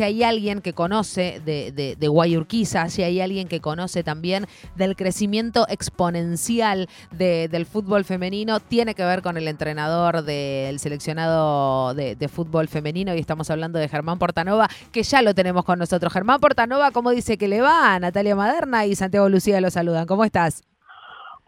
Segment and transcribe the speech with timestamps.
[0.00, 4.46] si hay alguien que conoce de, de, de, Guayurquiza, si hay alguien que conoce también
[4.76, 11.94] del crecimiento exponencial de, del fútbol femenino, tiene que ver con el entrenador del seleccionado
[11.94, 15.80] de, de, fútbol femenino y estamos hablando de Germán Portanova, que ya lo tenemos con
[15.80, 16.12] nosotros.
[16.12, 17.98] Germán Portanova, ¿cómo dice que le va?
[17.98, 20.06] Natalia Maderna y Santiago Lucía lo saludan.
[20.06, 20.62] ¿Cómo estás?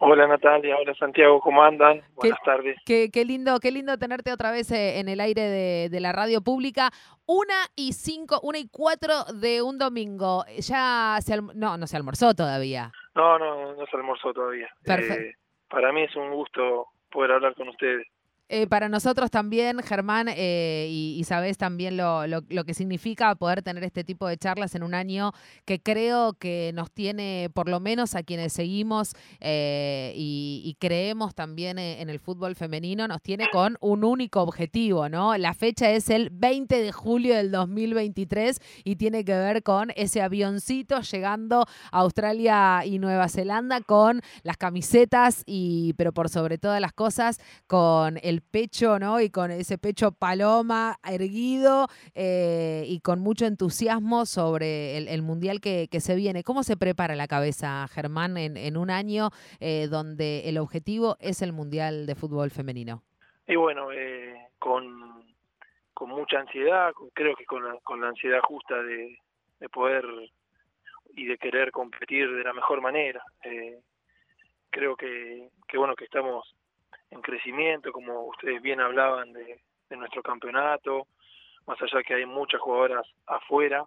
[0.03, 2.01] Hola Natalia, hola Santiago, ¿cómo andan?
[2.15, 2.77] Buenas qué, tardes.
[2.87, 6.11] Qué, qué, lindo, qué lindo tenerte otra vez eh, en el aire de, de, la
[6.11, 6.89] radio pública.
[7.27, 10.43] Una y cinco, una y cuatro de un domingo.
[10.57, 12.91] Ya se no, no se almorzó todavía.
[13.13, 14.69] No, no, no se almorzó todavía.
[14.87, 15.35] Eh,
[15.69, 18.07] para mí es un gusto poder hablar con ustedes.
[18.53, 23.61] Eh, para nosotros también, Germán, eh, y, y, sabés también lo, lo, que significa poder
[23.61, 25.31] tener este tipo de charlas en un año
[25.63, 31.33] que creo que nos tiene, por lo menos a quienes seguimos eh, y, y, creemos
[31.33, 35.37] también en el fútbol femenino, nos tiene con un único objetivo, ¿no?
[35.37, 40.21] La fecha es el 20 de julio del 2023 y tiene que ver con ese
[40.21, 46.81] avioncito llegando a Australia y Nueva Zelanda con las camisetas y, pero por sobre todas
[46.81, 49.21] las cosas, con el pecho, ¿no?
[49.21, 55.87] Y con ese pecho paloma erguido eh, y con mucho entusiasmo sobre el, mundial que,
[55.99, 56.43] se viene.
[56.43, 61.53] ¿Cómo se prepara la cabeza, Germán, en, un año eh, donde el objetivo es el
[61.53, 63.03] mundial de fútbol femenino?
[63.47, 65.23] Y bueno, eh, con,
[66.01, 69.19] mucha ansiedad, creo que con la, con la ansiedad justa de,
[69.59, 70.03] de poder
[71.15, 73.23] y de querer competir de la mejor manera.
[74.71, 76.55] creo que, que bueno que estamos
[77.11, 79.59] en crecimiento, como ustedes bien hablaban de,
[79.89, 81.07] nuestro campeonato,
[81.67, 83.85] más allá que hay muchas jugadoras afuera,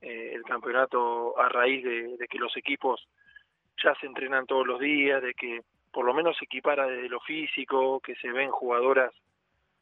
[0.00, 3.06] eh, el campeonato a raíz de, que los equipos
[3.82, 5.60] ya se entrenan todos los días, de que
[5.92, 9.12] por lo menos se equipara desde lo físico, que se ven jugadoras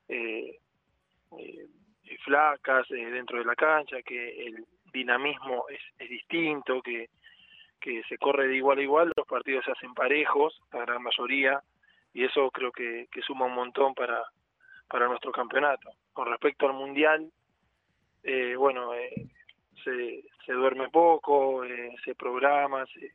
[0.09, 0.59] eh,
[1.39, 1.67] eh,
[2.25, 7.09] flacas dentro de la cancha, que el dinamismo es, es distinto, que,
[7.81, 11.63] que se corre de igual a igual, los partidos se hacen parejos, la gran mayoría,
[12.15, 14.23] y eso creo que, que suma un montón para,
[14.89, 15.91] para nuestro campeonato.
[16.13, 17.31] Con respecto al Mundial,
[18.23, 19.27] eh, bueno, eh,
[19.85, 23.13] se, se duerme poco, eh, se programa, se,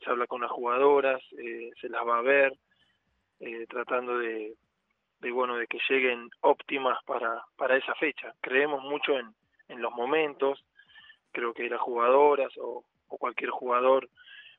[0.00, 2.52] se habla con las jugadoras, eh, se las va a ver,
[3.40, 4.54] eh, tratando de,
[5.20, 8.34] de, bueno, de que lleguen óptimas para, para esa fecha.
[8.40, 9.34] Creemos mucho en,
[9.68, 10.64] en los momentos,
[11.32, 14.08] creo que las jugadoras o, o cualquier jugador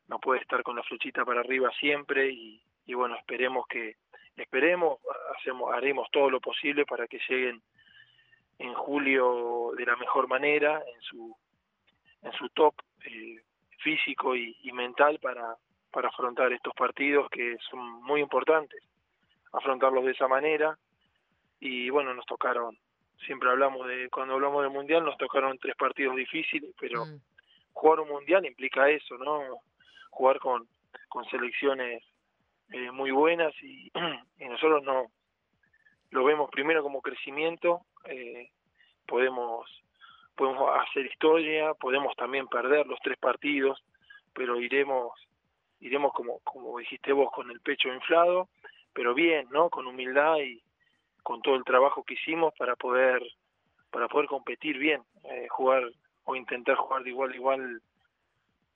[0.08, 3.98] no puede estar con la flechita para arriba siempre y, y bueno, esperemos que,
[4.38, 5.00] esperemos,
[5.38, 7.62] hacemos, haremos todo lo posible para que lleguen
[8.60, 11.36] en julio de la mejor manera, en su,
[12.24, 12.74] en su top
[13.06, 13.42] eh,
[13.80, 15.56] físico y, y mental para,
[15.92, 18.82] para afrontar estos partidos que son muy importantes,
[19.52, 20.78] afrontarlos de esa manera
[21.60, 22.78] y bueno, nos tocaron,
[23.26, 27.20] siempre hablamos de, cuando hablamos del Mundial nos tocaron tres partidos difíciles, pero mm.
[27.74, 29.60] jugar un Mundial implica eso, ¿no?
[30.10, 30.68] Jugar con,
[31.10, 32.04] con selecciones
[32.72, 33.92] eh, muy buenas y,
[34.40, 35.08] nosotros no
[36.12, 38.50] lo vemos primero como crecimiento eh,
[39.06, 39.66] podemos
[40.36, 43.82] podemos hacer historia podemos también perder los tres partidos
[44.34, 45.14] pero iremos
[45.80, 48.50] iremos como como dijiste vos con el pecho inflado
[48.94, 50.62] pero bien no con humildad y
[51.24, 53.22] con todo el trabajo que hicimos para poder
[53.92, 55.84] para poder competir bien eh, jugar
[56.26, 57.82] o intentar jugar de igual a igual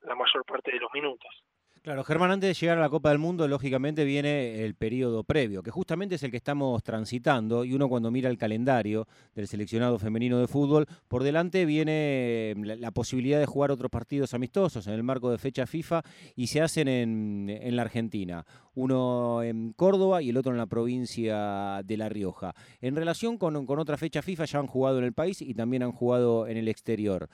[0.04, 1.44] la mayor parte de los minutos
[1.84, 5.64] Claro, Germán, antes de llegar a la Copa del Mundo, lógicamente viene el periodo previo,
[5.64, 9.98] que justamente es el que estamos transitando, y uno cuando mira el calendario del seleccionado
[9.98, 14.94] femenino de fútbol, por delante viene la, la posibilidad de jugar otros partidos amistosos en
[14.94, 16.04] el marco de fecha FIFA,
[16.36, 20.68] y se hacen en, en, la Argentina, uno en Córdoba y el otro en la
[20.68, 22.54] provincia de La Rioja.
[22.80, 25.82] En relación con, con otra fecha FIFA, ya han jugado en el país y también
[25.82, 27.28] han jugado en el exterior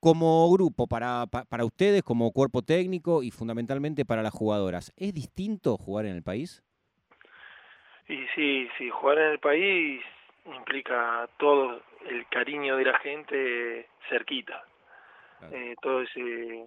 [0.00, 5.76] como grupo, para, para ustedes, como cuerpo técnico y fundamentalmente para las jugadoras, ¿es distinto
[5.76, 6.62] jugar en el país?
[8.08, 10.02] Y sí, sí, jugar en el país
[10.46, 14.64] implica todo el cariño de la gente cerquita.
[15.38, 15.56] Claro.
[15.56, 16.66] Eh, todo ese.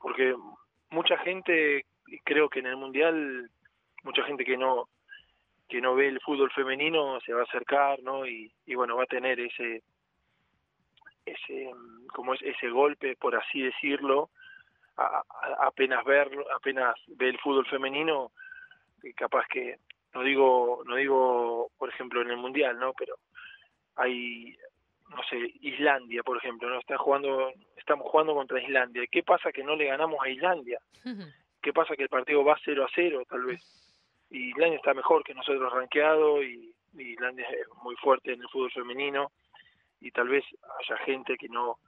[0.00, 0.34] Porque
[0.90, 1.84] mucha gente,
[2.24, 3.50] creo que en el mundial,
[4.02, 4.88] mucha gente que no
[5.68, 8.26] que no ve el fútbol femenino se va a acercar, ¿no?
[8.26, 9.82] Y, y bueno, va a tener ese
[11.24, 11.70] ese
[12.12, 14.30] como es ese golpe por así decirlo
[14.96, 18.32] a, a, apenas verlo apenas ve el fútbol femenino
[19.16, 19.78] capaz que
[20.14, 23.16] no digo no digo por ejemplo en el mundial no pero
[23.96, 24.56] hay
[25.10, 29.04] no sé Islandia por ejemplo no está jugando estamos jugando contra Islandia.
[29.10, 30.78] Qué pasa que no le ganamos a Islandia
[31.60, 33.62] qué pasa que el partido va 0 a 0 tal vez
[34.30, 38.48] y Islandia está mejor que nosotros rankeado y, y Islandia es muy fuerte en el
[38.48, 39.32] fútbol femenino
[40.04, 40.44] y tal vez
[40.80, 41.78] haya gente que no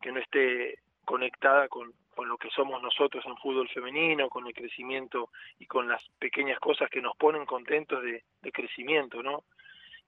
[0.00, 4.52] que no esté conectada con, con lo que somos nosotros en fútbol femenino, con el
[4.52, 9.44] crecimiento y con las pequeñas cosas que nos ponen contentos de, de crecimiento, ¿no?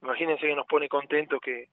[0.03, 1.69] Imagínense que nos pone contentos que,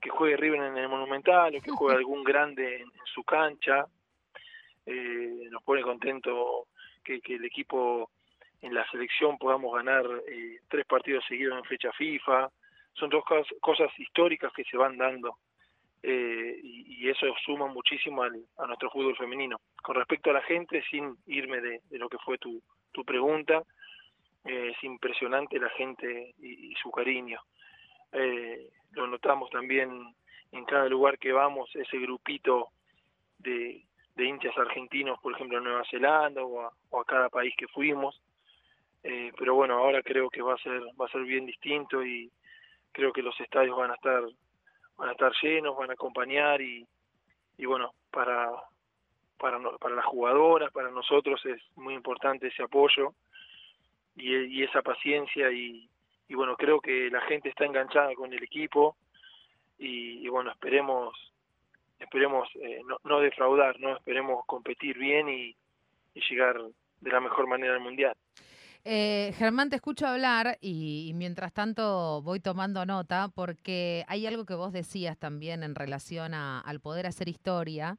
[0.00, 3.86] que juegue River en el Monumental o que juegue algún grande en, su cancha,
[4.86, 6.68] eh, nos pone contento
[7.04, 8.10] que, que, el equipo
[8.62, 12.50] en la selección podamos ganar eh, tres partidos seguidos en fecha FIFA,
[12.98, 13.24] son dos
[13.60, 15.36] cosas, históricas que se van dando
[16.02, 19.60] eh, y, eso suma muchísimo al, a nuestro fútbol femenino.
[19.82, 22.60] Con respecto a la gente, sin irme de, lo que fue tu,
[22.92, 23.62] tu pregunta,
[24.44, 27.40] eh, es impresionante la gente y, su cariño.
[28.12, 30.14] Eh, lo notamos también
[30.52, 32.68] en cada lugar que vamos, ese grupito
[33.38, 33.84] de,
[34.14, 37.68] de hinchas argentinos, por ejemplo, en Nueva Zelanda o a, o a cada país que
[37.68, 38.20] fuimos.
[39.02, 42.30] Eh, pero bueno, ahora creo que va a ser va a ser bien distinto y
[42.96, 44.22] creo que los estadios van a estar
[44.96, 46.86] van a estar llenos, van a acompañar y,
[47.58, 48.50] y bueno, para,
[49.36, 53.12] para, para las jugadoras, para nosotros es muy importante ese apoyo
[54.14, 55.86] y, y esa paciencia y,
[56.28, 58.96] y, bueno, creo que la gente está enganchada con el equipo
[59.78, 61.14] y, bueno, esperemos
[61.98, 65.54] esperemos eh, no, no, defraudar, no esperemos competir bien y,
[66.14, 66.58] y llegar
[67.00, 68.16] de la mejor manera al mundial.
[68.88, 74.54] Eh, Germán, te escucho hablar y, mientras tanto voy tomando nota porque hay algo que
[74.54, 77.98] vos decías también en relación a, al poder hacer historia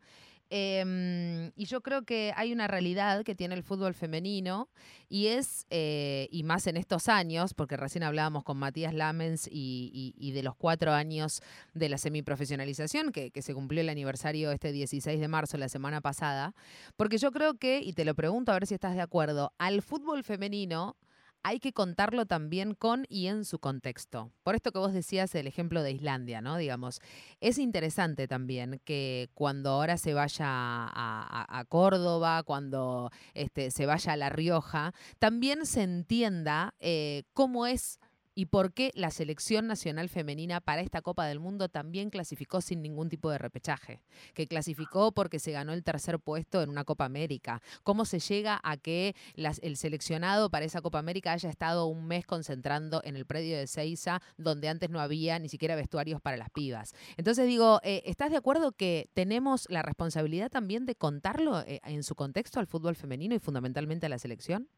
[0.49, 4.69] eh, y yo creo que hay una realidad que tiene el fútbol femenino
[5.09, 9.91] y es, eh, y más en estos años, porque recién hablábamos con Matías Lamens y,
[9.93, 11.41] y, y de los cuatro años
[11.73, 16.01] de la semiprofesionalización, que, que se cumplió el aniversario este 16 de marzo, la semana
[16.01, 16.53] pasada,
[16.95, 19.81] porque yo creo que, y te lo pregunto a ver si estás de acuerdo, al
[19.81, 20.95] fútbol femenino
[21.43, 24.31] hay que contarlo también con y en su contexto.
[24.43, 26.57] Por esto que vos decías el ejemplo de Islandia, ¿no?
[26.57, 26.99] Digamos,
[27.39, 34.17] es interesante también que cuando ahora se vaya a, Córdoba, cuando este, se vaya a
[34.17, 37.99] La Rioja, también se entienda eh, cómo es
[38.37, 42.83] y por qué la selección nacional femenina para esta Copa del Mundo también clasificó sin
[42.83, 44.03] ningún tipo de repechaje,
[44.35, 47.63] que clasificó porque se ganó el tercer puesto en una Copa América.
[47.81, 52.27] ¿Cómo se llega a que el seleccionado para esa Copa América haya estado un mes
[52.27, 56.51] concentrando en el predio de Seiza, donde antes no había ni siquiera vestuarios para las
[56.51, 56.93] pibas?
[57.17, 62.03] Entonces digo, eh, ¿estás de acuerdo que tenemos la responsabilidad también de contarlo eh, en
[62.03, 64.69] su contexto al fútbol femenino y fundamentalmente a la selección?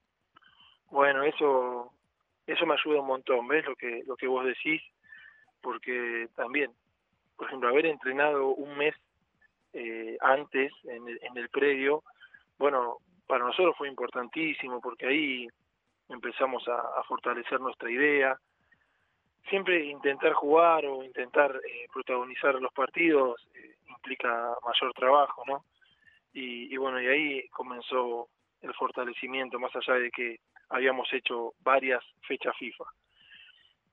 [0.91, 1.91] Bueno, eso
[2.49, 3.65] eso me ayuda un montón, ¿ves?
[3.65, 4.81] Lo que, lo que vos decís,
[5.61, 6.71] porque también,
[7.35, 8.95] por ejemplo, haber entrenado un mes
[9.73, 12.03] eh, antes en el, en el predio,
[12.57, 12.97] bueno,
[13.27, 15.47] para nosotros fue importantísimo porque ahí
[16.09, 18.39] empezamos a, fortalecer nuestra idea.
[19.49, 25.63] Siempre intentar jugar o intentar eh, protagonizar los partidos eh, implica mayor trabajo, ¿no?
[26.31, 28.29] Y bueno, y ahí comenzó
[28.61, 32.85] el fortalecimiento, más allá de que habíamos hecho varias fechas FIFA.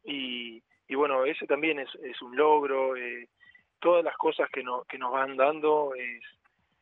[0.04, 3.28] Y, y bueno, ese también es, es un logro, eh,
[3.80, 6.22] todas las cosas que, no, que nos van dando es,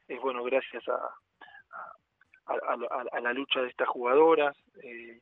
[0.08, 1.14] es bueno, gracias a,
[2.46, 4.56] a, la lucha de estas jugadoras.
[4.82, 5.20] Eh,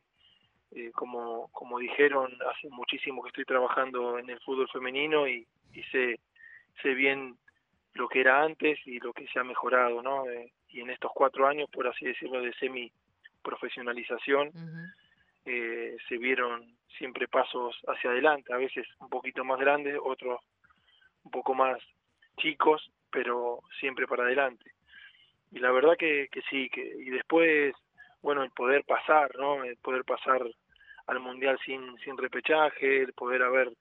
[0.75, 5.83] eh, como, como dijeron, hace muchísimo que estoy trabajando en el fútbol femenino y, y
[5.83, 6.19] sé,
[6.81, 7.37] sé bien
[7.93, 10.27] lo que era antes y lo que se ha mejorado, ¿no?
[10.27, 12.91] Eh, y en estos cuatro años, por así decirlo, de semi
[13.43, 14.93] profesionalización, uh -huh.
[15.45, 20.39] eh, se vieron siempre pasos hacia adelante, a veces un poquito más grandes, otros
[21.23, 21.77] un poco más
[22.37, 24.71] chicos, pero siempre para adelante.
[25.51, 27.75] Y la verdad que, que sí, que y después,
[28.21, 29.63] bueno, el poder pasar, ¿no?
[29.63, 30.41] El poder pasar
[31.07, 33.71] al Mundial sin, sin repechaje, el poder haber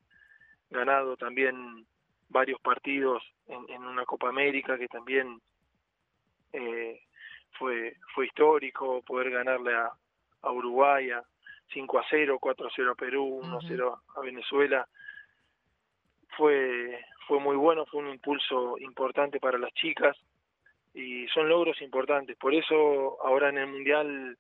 [0.71, 1.87] ganado también
[2.28, 5.40] varios partidos en, en una Copa América que también
[6.52, 7.00] eh,
[7.59, 9.90] fue fue histórico poder ganarle a,
[10.42, 11.23] a Uruguay a
[11.73, 14.87] 5 a 0, 4 a 0 a Perú, 1 a 0 a Venezuela.
[16.37, 20.16] Fue fue muy bueno, fue un impulso importante para las chicas
[20.94, 22.37] y son logros importantes.
[22.37, 24.37] Por eso ahora en el Mundial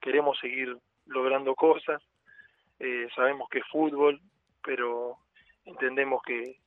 [0.00, 2.02] queremos seguir logrando cosas.
[2.78, 4.20] Eh, sabemos que es fútbol,
[4.62, 5.16] pero
[5.64, 6.58] entendemos que,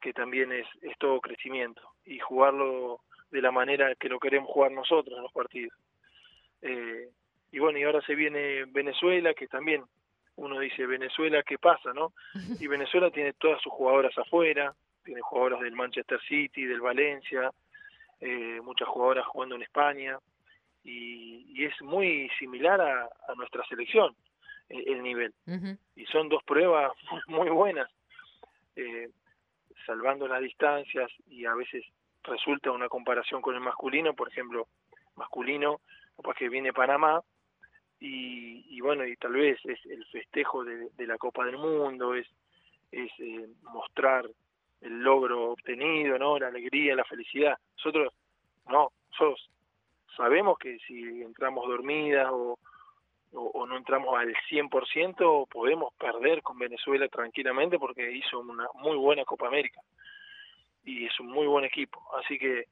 [0.00, 3.00] que también es, es todo crecimiento y jugarlo
[3.32, 5.76] de la manera que lo queremos jugar nosotros en los partidos.
[6.60, 7.08] Eh,
[7.50, 9.82] y bueno, y ahora se viene Venezuela, que también
[10.36, 11.92] uno dice, Venezuela, ¿qué pasa?
[11.92, 12.12] no
[12.60, 17.50] Y Venezuela tiene todas sus jugadoras afuera, tiene jugadoras del Manchester City, del Valencia,
[18.20, 20.18] eh, muchas jugadoras jugando en España,
[20.84, 24.14] y, y es muy similar a, a nuestra selección,
[24.68, 25.32] el, el nivel.
[25.46, 25.78] Uh -huh.
[25.96, 26.92] Y son dos pruebas
[27.26, 27.88] muy buenas.
[28.76, 29.10] Eh,
[29.86, 31.84] salvando las distancias y a veces
[32.24, 34.68] resulta una comparación con el masculino, por ejemplo,
[35.16, 35.80] masculino,
[36.16, 37.20] capaz que viene Panamá
[38.04, 42.26] y, bueno, y tal vez es el festejo de, la Copa del Mundo, es,
[42.90, 44.28] es eh, mostrar
[44.80, 46.36] el logro obtenido, ¿no?
[46.38, 47.56] La alegría, la felicidad.
[47.76, 48.12] Nosotros,
[48.68, 49.48] no, nosotros
[50.16, 52.58] sabemos que si entramos dormidas o,
[53.34, 59.24] o, no entramos al 100%, podemos perder con Venezuela tranquilamente porque hizo una muy buena
[59.24, 59.80] Copa América
[60.84, 62.02] y es un muy buen equipo.
[62.16, 62.66] Así que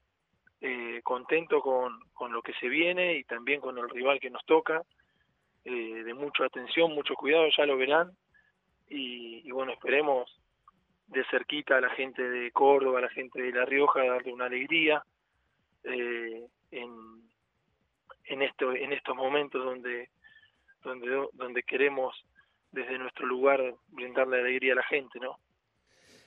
[0.60, 4.44] eh, contento con, con lo que se viene y también con el rival que nos
[4.44, 4.82] toca,
[5.64, 8.10] eh, de mucha atención, mucho cuidado, ya lo verán.
[8.88, 10.30] Y, y, bueno, esperemos
[11.06, 14.46] de cerquita a la gente de Córdoba, a la gente de La Rioja, darle una
[14.46, 15.02] alegría
[15.84, 16.92] eh, en,
[18.24, 20.08] en, esto, en estos momentos donde
[20.82, 22.14] donde, donde queremos
[22.72, 25.38] desde nuestro lugar brindarle alegría a la gente, ¿no?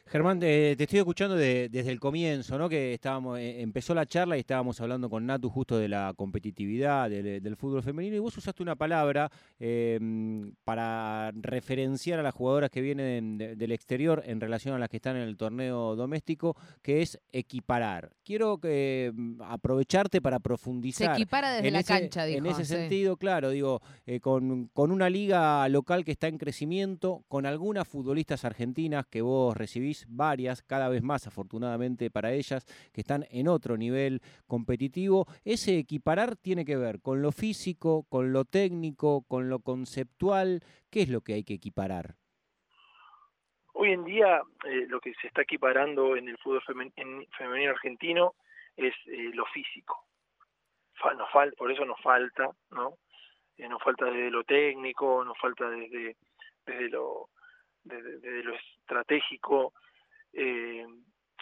[0.06, 2.70] Germán, te, estoy escuchando desde el comienzo, ¿no?
[2.70, 7.10] Que estábamos, eh, empezó la charla y estábamos hablando con Natu justo de la competitividad
[7.10, 12.82] del, fútbol femenino y vos usaste una palabra em, para referenciar a las jugadoras que
[12.82, 17.20] vienen del exterior en relación a las que están en el torneo doméstico, que es
[17.32, 18.12] equiparar.
[18.24, 21.16] Quiero que em, aprovecharte para profundizar.
[21.16, 22.40] Se equipara desde la cancha, dijo.
[22.40, 27.24] En ese sentido, claro, digo, eh, con, con una liga local que está en crecimiento,
[27.30, 33.02] con algunas futbolistas argentinas que vos recibís varias, cada vez más afortunadamente para ellas, que
[33.02, 35.26] están en otro nivel competitivo.
[35.44, 40.62] Ese equiparar tiene que ver con lo físico, con lo técnico, con lo conceptual.
[40.90, 42.16] ¿Qué es lo que hay que equiparar?
[43.74, 48.36] Hoy en día eh, lo que se está equiparando en el fútbol femenino argentino
[48.78, 50.06] es eh, lo físico.
[51.18, 52.98] nos falta, por eso nos falta, ¿no?
[53.58, 56.16] Eh, nos falta desde lo técnico, nos falta desde,
[56.66, 57.30] desde lo
[57.84, 59.74] desde, lo estratégico.
[60.34, 60.86] Eh,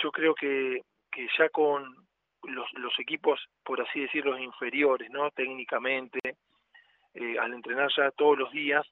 [0.02, 0.82] yo creo que,
[1.12, 1.96] que ya con
[2.44, 5.30] los, los equipos, por así decirlo, inferiores, ¿no?
[5.32, 6.20] Técnicamente,
[7.14, 8.86] eh, al entrenar ya todos los días,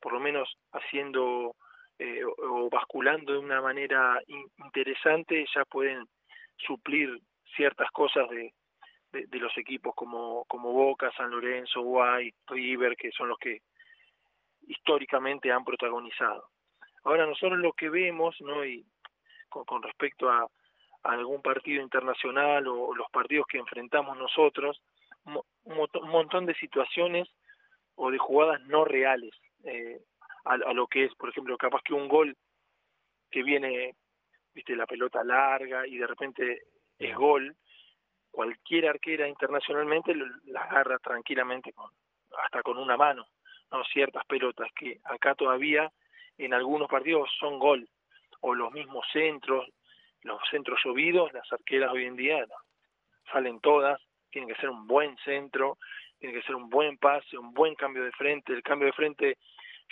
[0.00, 1.56] por lo menos haciendo
[1.98, 4.20] eh, o, basculando de una manera
[4.58, 6.06] interesante, ya pueden
[6.56, 7.20] suplir
[7.56, 8.52] ciertas cosas de,
[9.12, 13.62] de, los equipos como, como Boca, San Lorenzo, Guay, River, que son los que
[14.66, 16.48] históricamente han protagonizado.
[17.08, 18.66] Ahora nosotros lo que vemos, ¿no?
[18.66, 18.84] Y
[19.48, 20.46] con, respecto a,
[21.04, 24.78] algún partido internacional o, los partidos que enfrentamos nosotros,
[25.24, 25.40] un,
[26.10, 27.26] montón de situaciones
[27.94, 29.32] o de jugadas no reales
[29.64, 30.02] eh,
[30.44, 32.36] a, lo que es, por ejemplo, capaz que un gol
[33.30, 33.96] que viene,
[34.52, 36.62] viste, la pelota larga y de repente
[36.98, 37.56] es gol,
[38.30, 41.90] cualquier arquera internacionalmente la agarra tranquilamente con,
[42.44, 43.26] hasta con una mano,
[43.72, 45.90] no ciertas pelotas que acá todavía
[46.38, 47.88] en algunos partidos son gol,
[48.40, 49.66] o los mismos centros,
[50.22, 52.46] los centros llovidos, las arqueras hoy en día
[53.32, 55.78] salen todas, tienen que ser un buen centro,
[56.18, 59.38] tiene que ser un buen pase, un buen cambio de frente, el cambio de frente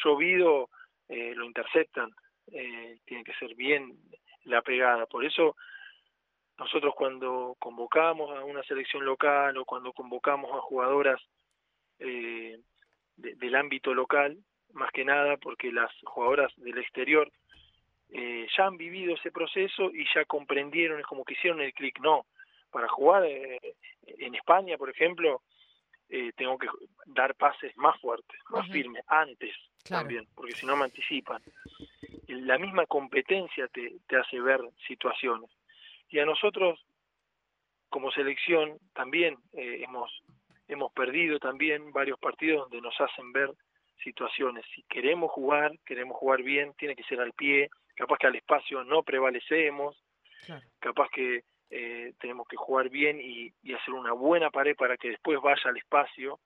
[0.02, 0.70] llovido
[1.08, 2.10] eh, lo interceptan,
[2.52, 3.96] eh, tiene que ser bien
[4.44, 5.56] la pegada, por eso
[6.58, 11.20] nosotros cuando convocamos a una selección local o cuando convocamos a jugadoras
[11.98, 12.58] eh,
[13.16, 14.38] del ámbito local,
[14.76, 17.30] más que nada porque las jugadoras del exterior
[18.10, 21.98] eh, ya han vivido ese proceso y ya comprendieron, es como que hicieron el clic,
[22.00, 22.26] no,
[22.70, 23.58] para jugar eh,
[24.06, 25.42] en España, por ejemplo,
[26.08, 26.68] eh, tengo que
[27.06, 31.42] dar pases más fuertes, más firmes, antes también, porque si no me anticipan.
[32.28, 35.50] La misma competencia te, te hace ver situaciones.
[36.08, 36.84] Y a nosotros,
[37.88, 40.10] como selección, también hemos,
[40.68, 43.50] hemos perdido también varios partidos donde nos hacen ver
[44.02, 44.64] situaciones.
[44.74, 48.84] Si queremos jugar, queremos jugar bien, tiene que ser al pie, capaz que al espacio
[48.84, 50.02] no prevalecemos,
[50.78, 55.40] capaz que eh, tenemos que jugar bien y, hacer una buena pared para que después
[55.40, 56.40] vaya al espacio,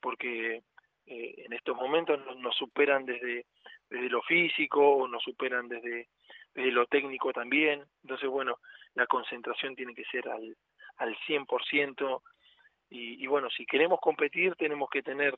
[0.00, 0.62] porque
[1.06, 3.46] eh, en estos momentos nos, superan desde,
[3.90, 6.08] desde lo físico o nos superan desde,
[6.54, 7.84] desde lo técnico también.
[8.02, 8.58] Entonces, bueno,
[8.94, 10.56] la concentración tiene que ser al,
[10.98, 12.22] al 100%.
[12.90, 15.36] Y, y bueno, si queremos competir tenemos que tener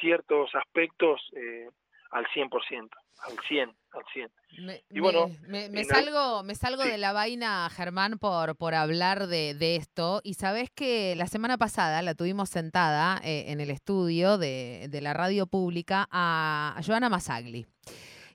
[0.00, 1.68] ciertos aspectos eh,
[2.10, 4.30] al 100%, al 100, al 100.
[4.58, 9.54] Me, y bueno, me, salgo, me salgo de la vaina, Germán, por, por hablar de,
[9.54, 10.20] de, esto.
[10.22, 15.00] Y sabes que la semana pasada la tuvimos sentada eh, en el estudio de, de,
[15.00, 17.66] la radio pública a, Joana Masagli.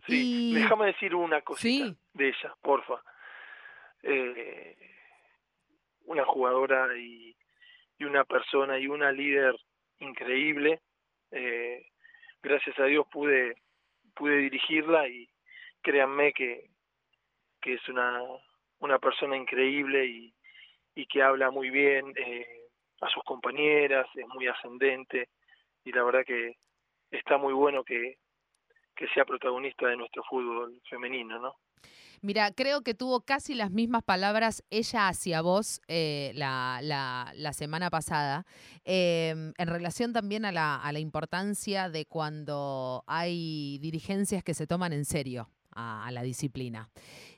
[0.07, 3.01] Sí, déjame decir una cosita de ella, porfa.
[4.03, 4.75] Eh,
[6.05, 7.35] una jugadora y,
[7.97, 9.55] y una persona y una líder
[9.99, 10.81] increíble
[11.31, 11.85] eh,
[12.41, 13.55] gracias a Dios pude
[14.15, 15.29] pude dirigirla y
[15.81, 16.69] créanme que
[17.61, 18.21] que es una,
[18.79, 20.33] una persona increíble y,
[20.95, 22.69] y que habla muy bien eh,
[23.01, 25.29] a sus compañeras, es muy ascendente
[25.83, 26.57] y la verdad que
[27.11, 28.17] está muy bueno que,
[28.95, 31.55] que sea protagonista de nuestro fútbol femenino, ¿no?
[32.21, 37.53] Mira, creo que tuvo casi las mismas palabras ella hacia vos eh, la, la, la,
[37.53, 38.45] semana pasada,
[38.83, 45.05] eh, en relación también a la, importancia de cuando hay dirigencias que se toman en
[45.05, 46.89] serio a, la disciplina.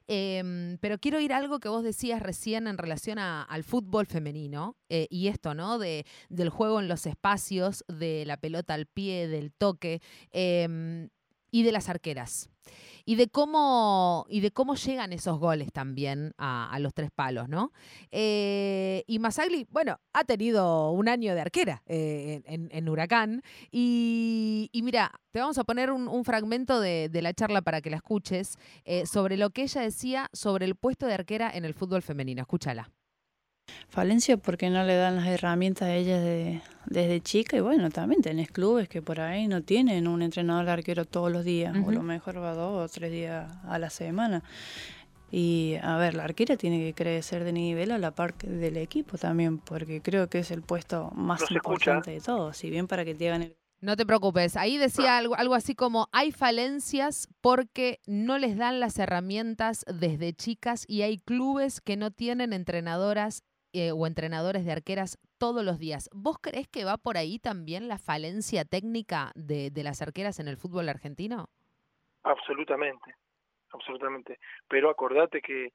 [0.08, 4.78] Eh, pero quiero ir a algo que vos decías recién en relación al fútbol femenino
[4.90, 5.78] eh, y esto, ¿no?
[5.78, 11.08] De, del juego en los espacios, de la pelota al pie, del toque eh,
[11.52, 12.50] y de las arqueras
[13.06, 17.72] y de cómo, y de cómo llegan esos goles también a, los tres palos, ¿no?
[18.12, 23.44] Eh, y Masagli, bueno, ha tenido un año de arquera eh, en, en, Huracán.
[23.72, 27.98] Y, mira, te vamos a poner un, fragmento de, de, la charla para que la
[27.98, 32.02] escuches eh, sobre lo que ella decía sobre el puesto de arquera en el fútbol
[32.02, 32.42] femenino.
[32.42, 32.92] Escúchala.
[33.92, 38.22] Falencia porque no le dan las herramientas a ella de, desde chica y bueno, también
[38.22, 41.80] tenés clubes que por ahí no tienen un entrenador de arquero todos los días, uh
[41.80, 41.88] -huh.
[41.88, 44.44] o lo mejor va dos o tres días a la semana.
[45.30, 49.18] Y a ver, la arquera tiene que crecer de nivel a la par del equipo
[49.18, 53.04] también, porque creo que es el puesto más no importante de todos, si bien para
[53.04, 53.58] que te hagan el...
[53.82, 58.80] No te preocupes, ahí decía algo, algo así como hay falencias porque no les dan
[58.80, 64.72] las herramientas desde chicas y hay clubes que no tienen entrenadoras eh, o entrenadores de
[64.72, 66.10] arqueras todos los días.
[66.14, 70.48] ¿Vos crees que va por ahí también la falencia técnica de, de las arqueras en
[70.48, 71.50] el fútbol argentino?
[72.24, 73.16] Absolutamente,
[73.72, 74.40] absolutamente.
[74.68, 75.74] Pero acordate que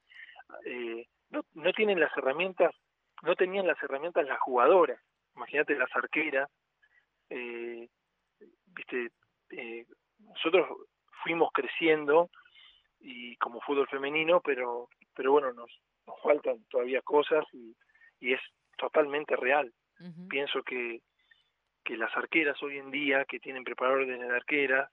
[0.64, 2.74] eh, no, no tienen las herramientas,
[3.22, 5.00] no tenían las herramientas las jugadoras.
[5.34, 6.48] Imagínate las arqueras,
[7.30, 7.88] eh,
[8.66, 9.10] viste,
[9.50, 9.86] eh,
[10.18, 10.68] nosotros
[11.22, 12.30] fuimos creciendo
[13.00, 15.70] y como fútbol femenino, pero pero bueno, nos,
[16.06, 17.74] nos faltan todavía cosas y,
[18.20, 18.40] y es
[18.76, 19.72] totalmente real.
[20.00, 20.28] Uh -huh.
[20.28, 21.00] Pienso que,
[21.84, 24.90] que las arqueras hoy en día, que tienen preparadores de arquera,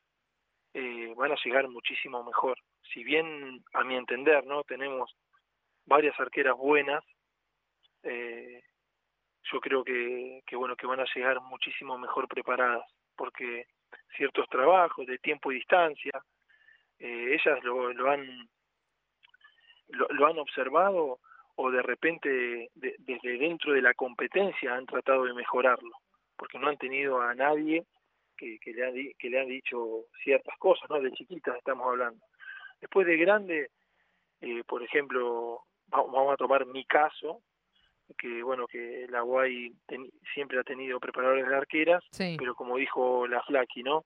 [0.73, 2.57] eh, van a llegar muchísimo mejor.
[2.93, 5.15] Si bien, a mi entender, no tenemos
[5.86, 7.03] varias arqueras buenas,
[8.03, 8.62] eh,
[9.51, 13.67] yo creo que, que, bueno, que van a llegar muchísimo mejor preparadas, porque
[14.15, 16.23] ciertos trabajos de tiempo y distancia,
[16.99, 18.49] eh, ellas lo, lo han
[19.89, 21.19] lo, lo han observado
[21.55, 25.95] o de repente de, desde dentro de la competencia han tratado de mejorarlo,
[26.35, 27.85] porque no han tenido a nadie
[28.35, 30.99] que, que, le, han, que le han dicho ciertas cosas, ¿no?
[30.99, 32.23] De chiquitas estamos hablando.
[32.81, 33.69] Después de grande,
[34.41, 37.41] eh, por ejemplo, vamos a tomar mi caso,
[38.17, 39.23] que bueno, que la
[39.87, 42.35] ten, siempre ha tenido preparadores de arqueras, sí.
[42.37, 44.05] pero como dijo la Flaky, ¿no?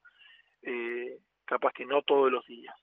[0.62, 2.74] Eh, capaz que no todos los días.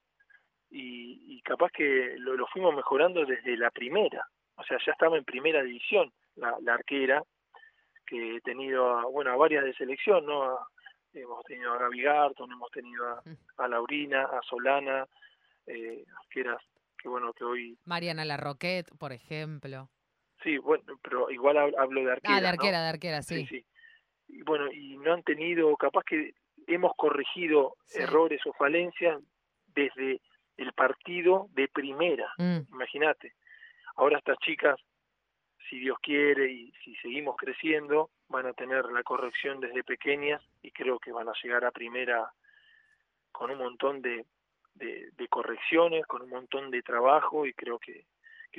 [0.70, 5.18] Y, y capaz que lo, lo fuimos mejorando desde la primera, o sea, ya estaba
[5.18, 7.24] en primera división la, la arquera,
[8.06, 10.44] que he tenido a, bueno, a varias de selección, ¿no?
[10.44, 10.68] A,
[11.14, 13.24] hemos tenido a Gaby Garton, hemos tenido a,
[13.58, 15.08] a Laurina, a Solana,
[15.66, 16.62] eh, arqueras
[16.98, 17.78] que bueno, que hoy...
[17.86, 19.90] Mariana Larroquette, por ejemplo.
[20.44, 22.38] Sí, bueno, pero igual hablo de arquera.
[22.38, 22.84] Ah, de arquera, ¿no?
[22.84, 23.46] de arquera, sí.
[23.46, 23.48] sí.
[23.48, 23.66] sí.
[24.28, 26.34] Y bueno, y no han tenido, capaz que
[26.66, 28.02] hemos corregido sí.
[28.02, 29.22] errores o falencias
[29.68, 30.20] desde
[30.58, 32.74] el partido de primera, mm.
[32.74, 33.34] imagínate
[33.96, 34.80] ahora estas chicas,
[35.70, 40.72] si Dios quiere y si seguimos creciendo, van a tener la corrección desde pequeñas y
[40.72, 42.32] creo que van a llegar a primera
[43.32, 44.26] con un montón de,
[44.76, 48.06] de, correcciones, con un montón de trabajo y creo que,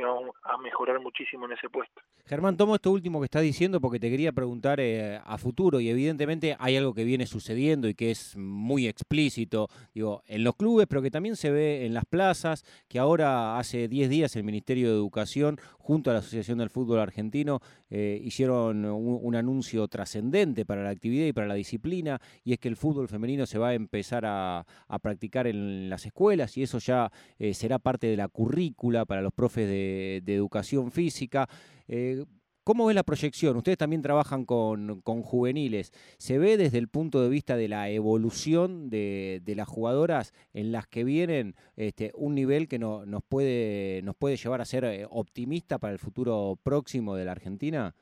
[0.04, 2.00] a mejorar muchísimo en ese puesto.
[2.26, 5.88] Germán, tomo esto último que está diciendo porque te quería preguntar eh, a futuro y
[5.88, 10.86] evidentemente hay algo que viene sucediendo y que es muy explícito, digo, en los clubes,
[10.88, 14.88] pero que también se ve en las plazas, que ahora hace 10 días el Ministerio
[14.88, 20.64] de Educación junto a la Asociación del Fútbol Argentino eh, hicieron un, un anuncio trascendente
[20.64, 23.68] para la actividad y para la disciplina y es que el fútbol femenino se va
[23.68, 28.16] a empezar a, a practicar en las escuelas y eso ya eh, será parte de
[28.16, 29.85] la currícula para los profes de,
[30.22, 31.48] de educación física.
[31.88, 32.24] Eh,
[32.66, 33.56] ¿Cómo es la proyección?
[33.56, 35.92] Ustedes también trabajan con, con, juveniles.
[36.18, 40.72] ¿Se ve desde el punto de vista de la evolución de, de las jugadoras en
[40.72, 44.84] las que vienen este, un nivel que no, nos, puede, nos puede llevar a ser
[44.84, 47.94] eh, optimista para el futuro próximo de la Argentina?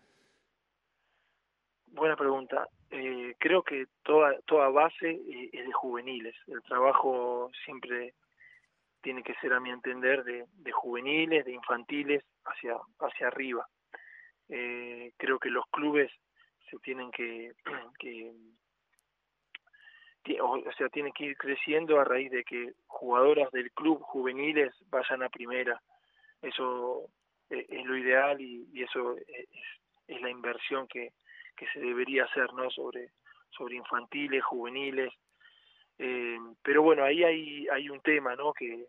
[1.89, 2.67] Buena pregunta.
[2.91, 5.21] Eh, creo que toda, toda base
[5.53, 6.35] es de juveniles.
[6.47, 8.15] El trabajo siempre
[9.05, 13.69] tiene que ser, a mi entender, de, de juveniles, de infantiles, hacia, hacia arriba
[14.49, 16.11] eh, creo que los clubes
[16.71, 17.53] se tienen que,
[17.99, 18.33] que
[20.41, 25.23] o sea, tienen que ir creciendo a raíz de que jugadoras del club juveniles vayan
[25.23, 25.81] a primera.
[26.41, 27.11] eso
[27.51, 29.49] eh, es lo ideal y, eso es,
[30.09, 31.13] es, la inversión que,
[31.57, 33.11] que se debería hacer no sobre
[33.51, 35.13] sobre infantiles juveniles
[35.99, 38.87] eh, pero bueno ahí hay hay un tema no que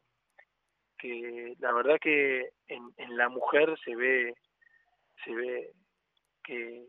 [0.98, 4.36] que la verdad que en, en la mujer se ve
[5.24, 5.72] se ve
[6.44, 6.86] que,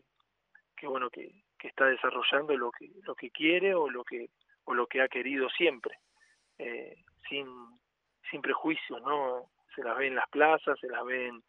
[0.76, 4.30] que bueno que, que está desarrollando lo que lo que quiere o lo que
[4.64, 5.98] o lo que ha querido siempre
[6.58, 6.96] eh,
[7.28, 7.46] sin
[8.30, 11.42] sin prejuicios no se las ve en las plazas se las ve en,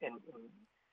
[0.00, 0.18] en,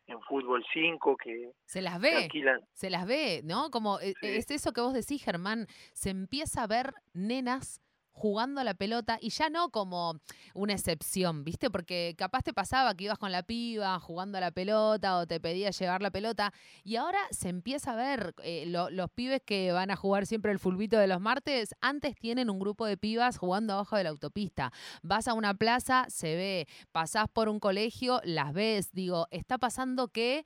[0.10, 2.30] en fútbol 5 que se las ve
[2.74, 6.68] se las ve no como eh, es eso que vos decís Germán se empieza a
[6.68, 10.20] ver nenas jugando a la pelota y ya no como
[10.54, 11.70] una excepción, ¿viste?
[11.70, 15.40] Porque capaz te pasaba que ibas con la piba jugando a la pelota o te
[15.40, 19.92] pedía llevar la pelota y ahora se empieza a ver eh, los pibes que van
[19.92, 23.74] a jugar siempre el fulbito de los martes, antes tienen un grupo de pibas jugando
[23.74, 24.72] abajo de la autopista.
[25.02, 30.10] Vas a una plaza, se ve, pasás por un colegio, las ves, digo, está pasando
[30.10, 30.46] que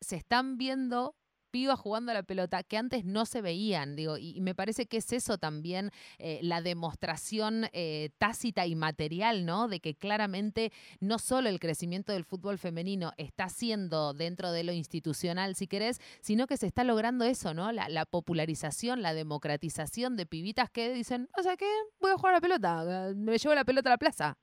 [0.00, 1.14] se están viendo
[1.54, 4.96] pibas jugando a la pelota que antes no se veían, digo, y, me parece que
[4.96, 9.68] es eso también eh, la demostración eh, tácita y material, ¿no?
[9.68, 14.72] De que claramente no solo el crecimiento del fútbol femenino está siendo dentro de lo
[14.72, 17.70] institucional, si querés, sino que se está logrando eso, ¿no?
[17.70, 21.70] La, popularización, la democratización de pibitas que dicen, o sea, ¿qué?
[22.00, 24.36] Voy a jugar a la pelota, me llevo la pelota a la plaza.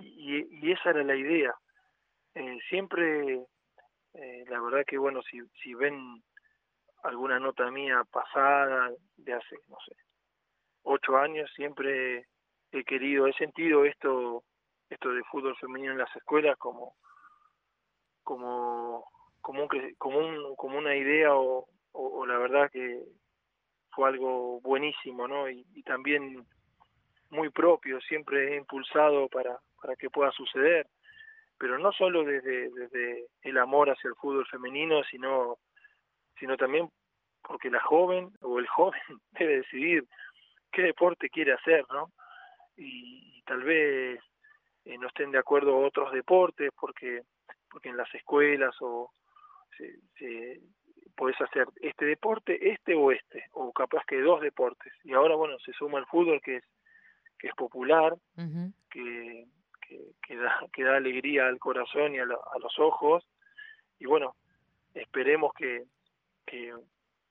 [0.00, 1.52] Y, esa era la idea.
[2.36, 3.44] Eh, siempre
[4.14, 6.22] eh, la verdad que bueno, si, si ven
[7.02, 9.96] alguna nota mía pasada de hace, no sé,
[10.82, 12.26] ocho años, siempre
[12.70, 14.44] he querido, he sentido esto,
[14.88, 16.94] esto de fútbol femenino en las escuelas como,
[18.22, 19.04] como,
[19.40, 23.02] como, un, como, como una idea o, o, la verdad que
[23.90, 25.48] fue algo buenísimo, ¿no?
[25.50, 26.46] Y, y también
[27.30, 30.86] muy propio, siempre he impulsado para, para que pueda suceder
[31.62, 35.58] pero no solo desde, desde el amor hacia el fútbol femenino, sino,
[36.36, 36.88] sino también
[37.40, 39.00] porque la joven o el joven
[39.38, 40.04] debe decidir
[40.72, 42.10] qué deporte quiere hacer, ¿no?
[42.76, 44.18] Y, tal vez
[44.84, 47.22] eh, no estén de acuerdo otros deportes porque
[47.70, 49.12] porque en las escuelas o
[49.78, 50.60] se, se,
[51.14, 54.92] podés hacer este deporte, este o este, o capaz que dos deportes.
[55.04, 56.64] Y ahora, bueno, se suma el fútbol que es
[57.38, 58.14] que es popular,
[58.90, 59.46] que,
[59.82, 63.26] que, da, que da alegría al corazón y a, los ojos.
[63.98, 64.34] Y bueno,
[64.94, 65.84] esperemos que,
[66.46, 66.74] que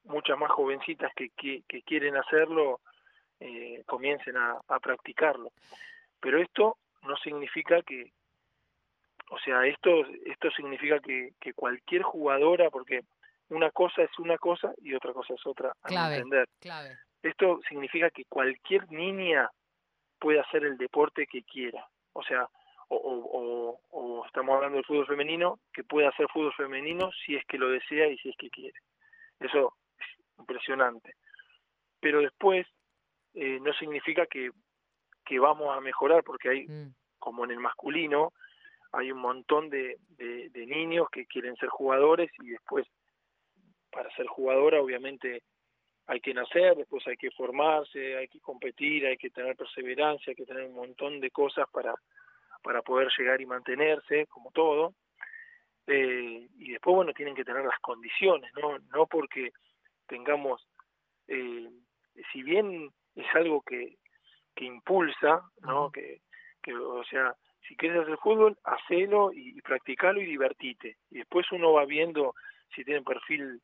[0.04, 2.80] muchas más jovencitas que, que, quieren hacerlo
[3.40, 5.52] eh, comiencen a, a practicarlo.
[6.20, 8.12] Pero esto no significa que,
[9.30, 13.02] o sea, esto, esto significa que, que cualquier jugadora, porque
[13.50, 16.48] una cosa es una cosa y otra cosa es otra, a entender.
[16.60, 16.98] Clave.
[17.22, 19.50] Esto significa que cualquier niña
[20.20, 21.86] puede hacer el deporte que quiera.
[22.14, 22.48] O sea,
[22.90, 27.58] o, o, estamos hablando del fútbol femenino, que puede hacer fútbol femenino si es que
[27.58, 28.78] lo desea y si es que quiere.
[29.40, 31.16] Eso es impresionante.
[32.00, 32.68] Pero después
[33.34, 34.52] eh, no significa que,
[35.26, 36.94] que vamos a mejorar, porque hay, mm.
[37.20, 38.34] como en el masculino,
[38.92, 42.86] hay un montón de, de, de niños que quieren ser jugadores y después
[43.90, 45.44] para ser jugadora obviamente
[46.12, 50.36] hay que nacer, después hay que formarse, hay que competir, hay que tener perseverancia, hay
[50.36, 51.96] que tener un montón de cosas para,
[52.62, 54.94] para poder llegar y mantenerse, como todo.
[55.88, 59.54] Eh, y después, bueno, tienen que tener las condiciones, no, no porque
[60.06, 60.68] tengamos,
[61.30, 61.70] eh,
[62.34, 63.96] si bien es algo que,
[64.54, 65.92] que impulsa, ¿no?
[65.92, 66.20] que,
[66.62, 67.34] que, o sea,
[67.66, 70.98] si quieres hacer fútbol, hacelo y, y practicalo y divertite.
[71.10, 72.36] Y después uno va viendo
[72.76, 73.62] si tiene perfil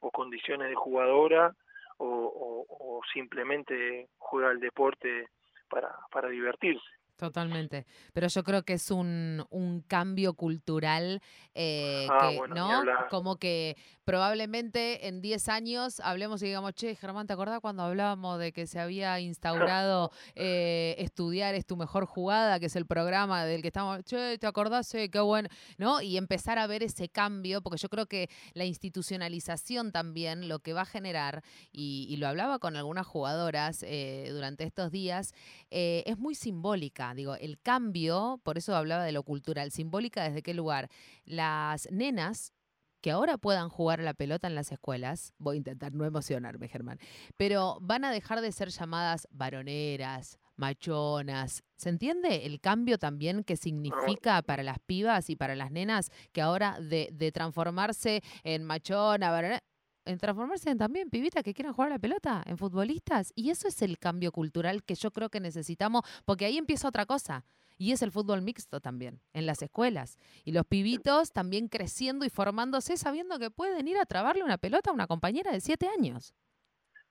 [0.00, 1.54] o condiciones de jugadora
[1.98, 5.28] o, simplemente juega el deporte
[5.68, 6.84] para, para divertirse.
[7.16, 7.86] Totalmente.
[8.12, 11.22] Pero yo creo que es un, un cambio cultural
[11.54, 12.82] eh, ah, que, ¿no?
[13.08, 18.38] Como que probablemente en 10 años hablemos y digamos, che, Germán, ¿te acordás cuando hablábamos
[18.38, 23.46] de que se había instaurado eh, estudiar es tu mejor jugada, que es el programa
[23.46, 24.86] del que estamos, che, ¿te acordás?
[24.86, 25.48] Sí, qué bueno,
[25.78, 26.02] ¿no?
[26.02, 30.74] Y empezar a ver ese cambio, porque yo creo que la institucionalización también lo que
[30.74, 35.34] va a generar, y, lo hablaba con algunas jugadoras eh, durante estos días,
[35.70, 40.54] es muy simbólica Digo, el cambio, por eso hablaba de lo cultural, simbólica desde qué
[40.54, 40.88] lugar.
[41.24, 42.52] Las nenas
[43.00, 46.98] que ahora puedan jugar la pelota en las escuelas, voy a intentar no emocionarme, Germán,
[47.36, 51.62] pero van a dejar de ser llamadas varoneras, machonas.
[51.76, 56.40] ¿Se entiende el cambio también que significa para las pibas y para las nenas que
[56.40, 59.62] ahora de, de transformarse en machona, varonera,
[60.06, 63.32] en transformarse en también pibitas que quieran jugar a la pelota, en futbolistas.
[63.36, 67.06] Y eso es el cambio cultural que yo creo que necesitamos, porque ahí empieza otra
[67.06, 67.44] cosa.
[67.78, 70.16] Y es el fútbol mixto también, en las escuelas.
[70.44, 74.90] Y los pibitos también creciendo y formándose sabiendo que pueden ir a trabarle una pelota
[74.90, 76.34] a una compañera de siete años.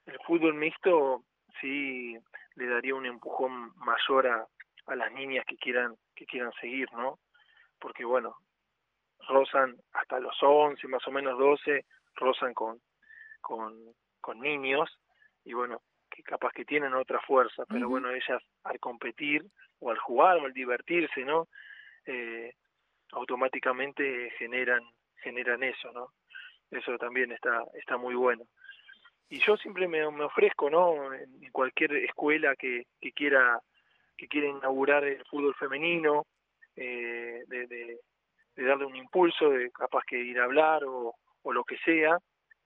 [0.06, 1.24] El fútbol mixto
[1.62, 2.18] sí
[2.56, 4.48] le daría un empujón mayor a,
[4.88, 7.20] a las niñas que quieran que quieran seguir, ¿no?
[7.80, 8.38] Porque bueno,
[9.28, 12.80] rozan hasta los 11, más o menos 12, rozan con,
[13.42, 13.74] con,
[14.22, 14.90] con niños
[15.44, 19.46] y bueno, que capaz que tienen otra fuerza, pero bueno, ellas al competir
[19.80, 21.48] o al jugar o al divertirse, ¿no?
[22.06, 22.54] Eh,
[23.12, 24.84] automáticamente generan
[25.22, 26.10] generan eso, ¿no?
[26.72, 28.46] Eso también está está muy bueno.
[29.30, 31.14] Y yo siempre me, me ofrezco, ¿no?
[31.14, 33.60] En cualquier escuela que, que quiera
[34.18, 36.26] que quiera inaugurar el fútbol femenino,
[36.76, 38.00] eh, de, de,
[38.56, 42.18] de, darle un impulso, de capaz que ir a hablar o, o lo que sea,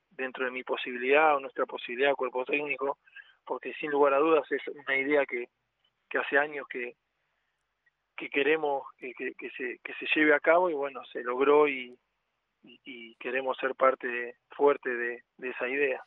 [0.09, 2.97] dentro de mi posibilidad o nuestra posibilidad, cuerpo técnico,
[3.45, 5.49] porque sin lugar a dudas es una idea que,
[6.09, 6.95] que hace años que,
[8.15, 11.97] que queremos que, que, se, que se lleve a cabo y bueno, se logró y,
[12.63, 16.03] y, y queremos ser parte fuerte de, de esa idea.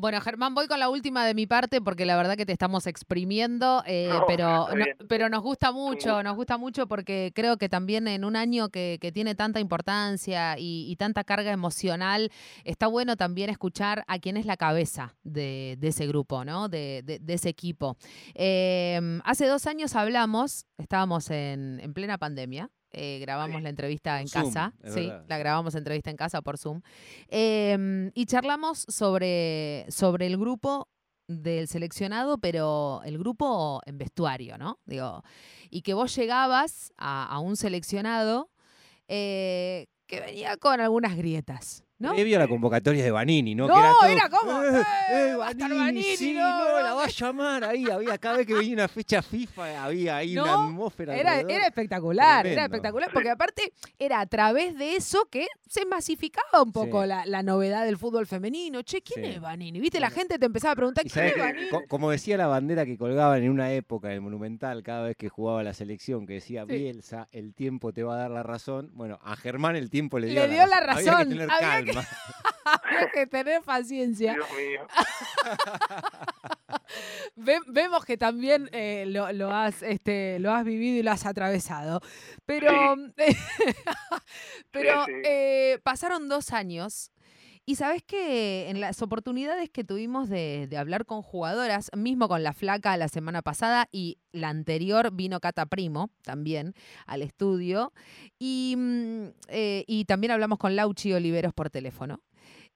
[0.00, 2.86] Bueno, Germán, voy con la última de mi parte porque la verdad que te estamos
[2.86, 7.68] exprimiendo, eh, No, pero, no- pero nos gusta mucho, nos gusta mucho porque creo que
[7.68, 12.30] también en un año que, que tiene tanta importancia y, y tanta carga emocional,
[12.64, 16.70] está bueno también escuchar a quién es la cabeza de, de ese grupo, ¿no?
[16.70, 17.98] De, de- de ese equipo.
[18.34, 22.70] Eh, hace dos años hablamos, estábamos en, en plena pandemia.
[22.92, 23.62] Eh, grabamos Sí.
[23.62, 25.24] la entrevista en Zoom, casa, sí, verdad.
[25.28, 26.80] la grabamos entrevista en casa por Zoom.
[27.28, 30.88] Em, y charlamos sobre, sobre el grupo
[31.28, 34.78] del seleccionado, pero el grupo en vestuario, ¿no?
[34.84, 35.22] Digo,
[35.70, 38.50] y que vos llegabas a, a un seleccionado
[39.06, 42.14] eh, que venía con algunas grietas, ¿no?
[42.14, 43.68] Previo a la convocatoria de Banini, ¿no?
[43.68, 44.82] No, que era, todo, era como, "Eh, "Eh,
[45.30, 46.40] eh, va a estar Banini, Banini, sí, no,
[46.80, 47.84] la va a llamar ahí.
[47.88, 51.14] Había, cada vez que venía una fecha FIFA, había ahí No, una atmósfera.
[51.16, 56.62] Era, era espectacular, era espectacular, porque aparte era a través de eso que se masificaba
[56.62, 57.08] un poco Sí.
[57.08, 58.82] la, la novedad del fútbol femenino.
[58.82, 59.30] Che, ¿quién Sí.
[59.32, 59.78] es Vanini?
[59.78, 60.00] ¿Viste?
[60.00, 63.42] La gente te empezaba a preguntar, ¿quién es co- como decía la bandera que colgaban
[63.42, 66.64] en una época en el Monumental, cada vez que jugaba la selección, que decía.
[66.64, 68.90] Bielsa, el tiempo te va a dar la razón.
[68.94, 71.84] Bueno, a Germán el tiempo le Le dio, dio la Había razón, que tener había
[71.84, 72.08] que- calma.
[72.64, 74.34] Había que tener paciencia.
[74.34, 74.86] Dios mío.
[77.36, 81.26] Ve- vemos que también eh, lo, lo has, este, lo has vivido y lo has
[81.26, 82.00] atravesado.
[82.46, 82.70] Pero,
[84.70, 85.12] pero sí.
[85.24, 87.10] eh, pasaron dos años.
[87.66, 92.52] Y sabes que en las oportunidades que tuvimos de, hablar con jugadoras, mismo con la
[92.52, 96.74] flaca la semana pasada y la anterior vino Cata Primo también
[97.06, 97.92] al estudio,
[98.38, 102.22] y, mm, eh, también hablamos con Lauchi Oliveros por teléfono.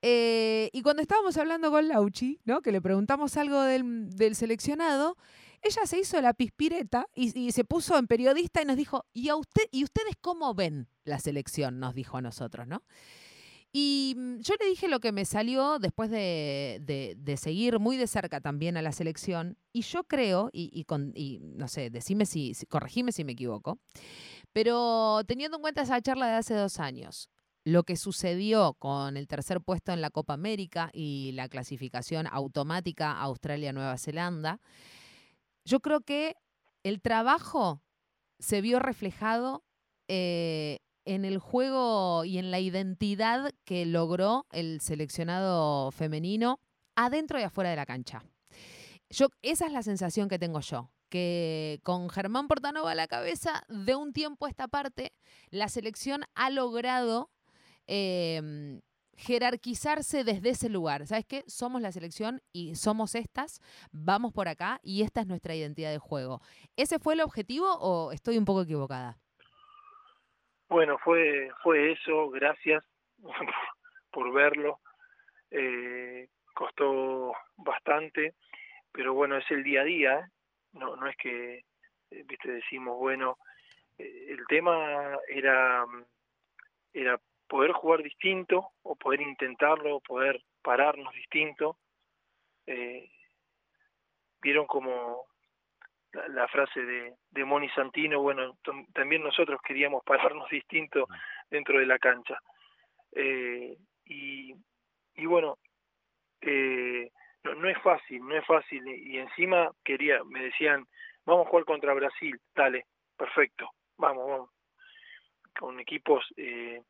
[0.03, 2.61] Eh, y cuando estábamos hablando con Lauchi, ¿no?
[2.61, 5.17] que le preguntamos algo del, del seleccionado,
[5.65, 9.31] ella se hizo la pispireta y, y se puso en periodista y nos dijo, ¿y,
[9.31, 11.81] a usted, ¿y ustedes cómo ven la selección?
[11.81, 12.83] Nos dijo a nosotros, ¿no?
[13.77, 18.07] Y mm, yo le dije lo que me salió después de, de- seguir muy de
[18.07, 19.59] cerca también a la selección.
[19.73, 22.67] Y yo creo, y, y no sé, decime si, si-
[23.13, 23.81] si me equivoco,
[24.53, 27.29] pero teniendo en cuenta esa charla de hace dos años,
[27.65, 33.19] lo que sucedió con el tercer puesto en la Copa América y la clasificación automática
[33.21, 34.61] Australia-Nueva Zelanda,
[35.65, 36.37] yo creo que
[36.85, 37.83] el trabajo
[38.39, 39.65] se vio reflejado
[40.07, 46.61] eh, en el juego y en la identidad que logró el seleccionado femenino
[46.97, 48.25] adentro y afuera de la cancha.
[49.11, 53.65] Yo, esa es la sensación que tengo yo, que con Germán Portanova a la cabeza,
[53.69, 55.13] de un tiempo a esta parte,
[55.51, 57.31] la selección ha logrado
[57.87, 58.81] eh,
[59.17, 61.07] jerarquizarse desde ese lugar.
[61.07, 61.45] ¿Sabes qué?
[61.47, 63.61] Somos la selección y somos estas,
[63.93, 66.41] vamos por acá y esta es nuestra identidad de juego.
[66.77, 69.19] ¿Ese fue el objetivo o estoy un poco equivocada?
[70.69, 72.85] Bueno, fue, fue eso, gracias
[74.11, 74.81] por verlo.
[75.51, 78.35] Eh, costó bastante,
[78.93, 80.31] pero bueno, es el día a día, ¿eh?
[80.73, 81.65] no, no es que,
[82.11, 83.39] eh, viste, decimos, bueno,
[83.99, 86.05] eh, el tema era, mm,
[86.93, 91.79] era poder jugar distinto, o poder intentarlo, poder pararnos distinto.
[92.67, 93.11] Eh,
[94.45, 95.25] Vieron como
[96.15, 101.07] la, la frase de, de Moni Santino, bueno, tam- también nosotros queríamos pararnos distinto
[101.51, 102.39] dentro de la cancha.
[103.13, 104.55] Eh, y,
[105.15, 105.59] y bueno,
[106.41, 107.11] eh,
[107.45, 108.87] no, no es fácil, no es fácil.
[108.89, 110.87] Y encima quería, me decían,
[111.25, 114.51] vamos a jugar contra Brasil, dale, perfecto, vamos, vamos.
[115.59, 116.83] Con equipos eh,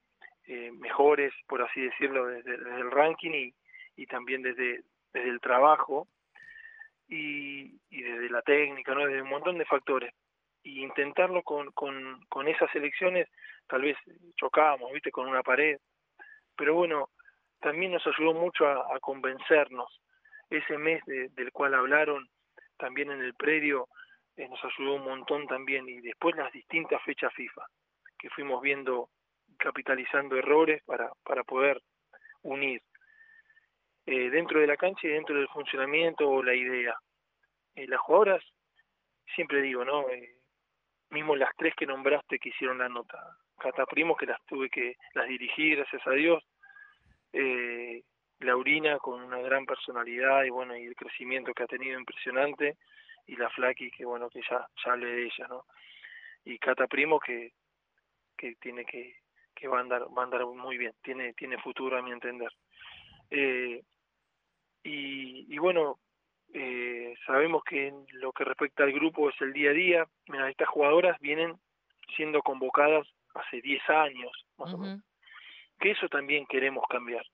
[0.46, 3.54] eh, mejores, por así decirlo, desde, desde el ranking y,
[3.96, 4.82] y también desde,
[5.12, 6.08] desde el trabajo
[7.14, 9.07] y, y desde la técnica, ¿no?
[9.07, 10.12] desde un montón de factores.
[10.62, 13.29] Y intentarlo con, con, con esas elecciones,
[13.68, 13.96] tal vez
[14.37, 15.11] chocábamos, ¿viste?
[15.11, 15.79] Con una pared.
[16.57, 17.11] Pero bueno,
[17.61, 20.00] también nos ayudó mucho a, convencernos.
[20.50, 22.29] Ese mes del cual hablaron
[22.77, 23.88] también en el predio
[24.37, 25.88] eh, nos ayudó un montón también.
[25.88, 27.66] Y después las distintas fechas FIFA,
[28.18, 29.11] que fuimos viendo,
[29.59, 31.81] capitalizando errores para, para poder
[32.42, 32.83] unir.
[34.06, 36.94] Eh, dentro de la cancha y dentro del funcionamiento o la idea.
[37.74, 38.44] Eh, las jugadoras,
[39.34, 40.08] siempre digo, ¿no?
[40.10, 40.36] Eh,
[41.10, 43.18] mismo las tres que nombraste que hicieron la nota,
[43.58, 46.44] Cata Primo, que las tuve que, las dirigí, gracias a Dios,
[47.32, 48.02] eh,
[48.40, 52.76] Laurina con una gran personalidad y bueno, y el crecimiento que ha tenido impresionante,
[53.26, 55.64] y la Flaki, que bueno, que ya, ya hablé de ella, ¿no?
[56.44, 57.52] Y Cata Primo, que,
[58.36, 59.16] que tiene que,
[59.54, 62.52] que va a andar, va a andar muy bien, tiene, tiene futuro a mi entender.
[63.30, 63.82] Eh,
[64.85, 65.99] y, bueno,
[66.53, 70.07] eh, sabemos que en lo que respecta al grupo es el día a día.
[70.29, 71.59] Mira, estas jugadoras vienen
[72.14, 75.03] siendo convocadas hace 10 años, más o menos.
[75.81, 77.25] Que eso también queremos cambiar.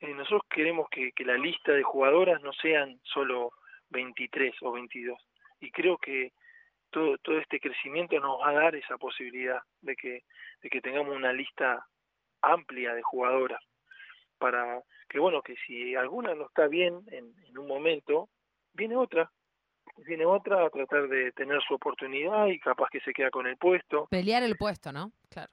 [0.00, 3.52] Eh, nosotros queremos que, que la lista de jugadoras no sean solo
[3.90, 5.18] 23 o 22.
[5.60, 6.32] Y creo que
[6.90, 10.22] todo, todo este crecimiento nos va a dar esa posibilidad de que,
[10.62, 11.84] de que tengamos una lista
[12.40, 13.60] amplia de jugadoras
[14.38, 18.28] para que bueno, que si alguna no está bien en, en un momento,
[18.74, 19.30] viene otra,
[20.06, 23.56] viene otra a tratar de tener su oportunidad y capaz que se queda con el
[23.56, 24.06] puesto.
[24.10, 25.12] Pelear el puesto, ¿no?
[25.30, 25.50] Claro.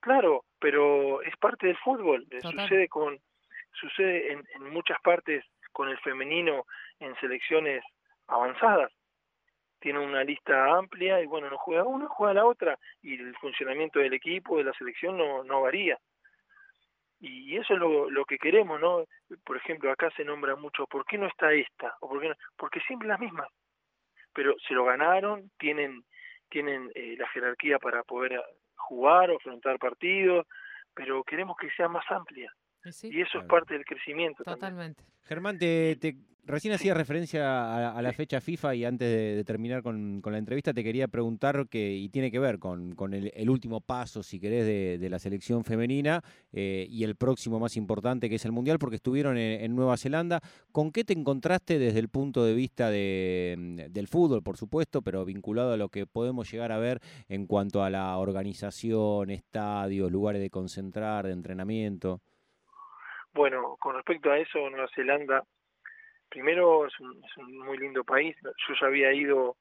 [0.00, 2.26] Claro, pero es parte del fútbol.
[2.42, 3.18] Sucede con
[3.72, 6.66] sucede en, en muchas partes con el femenino
[7.00, 7.82] en selecciones
[8.28, 8.92] avanzadas.
[9.80, 13.98] Tiene una lista amplia y bueno, no juega una, juega la otra y el funcionamiento
[13.98, 15.98] del equipo, de la selección no, no varía
[17.20, 19.04] y eso es lo, lo que queremos, ¿no?
[19.44, 21.94] Por ejemplo, acá se nombra mucho, ¿por qué no está esta?
[22.00, 22.34] o por qué no?
[22.56, 23.48] Porque siempre las mismas,
[24.32, 26.04] pero se lo ganaron, tienen
[26.54, 28.40] tienen eh, la jerarquía para poder
[28.76, 30.46] jugar o afrontar partidos,
[30.94, 32.52] pero queremos que sea más amplia.
[33.02, 34.44] Y eso es parte del crecimiento.
[34.44, 35.02] Totalmente.
[35.24, 35.96] Germán, te,
[36.46, 40.84] recién hacía referencia a, la fecha FIFA y antes de, terminar con, la entrevista te
[40.84, 44.66] quería preguntar, que, y tiene que ver con, el, último paso, si querés,
[45.00, 48.96] de, la selección femenina eh, y el próximo más importante que es el Mundial, porque
[48.96, 50.40] estuvieron en, Nueva Zelanda.
[50.72, 55.24] ¿Con qué te encontraste desde el punto de vista de, del fútbol, por supuesto, pero
[55.24, 60.40] vinculado a lo que podemos llegar a ver en cuanto a la organización, estadios, lugares
[60.40, 62.20] de concentrar, de entrenamiento?
[63.32, 65.44] Bueno, con respecto a eso, Nueva Zelanda,
[66.34, 68.36] primero es un, muy lindo país.
[68.42, 69.56] Yo ya había ido